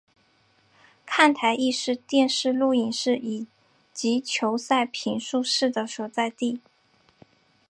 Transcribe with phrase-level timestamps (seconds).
[1.05, 3.21] 看台亦是电视录影室
[3.93, 6.59] 及球赛评述室的所在地。